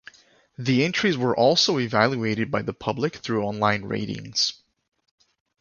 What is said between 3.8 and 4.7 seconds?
ratings.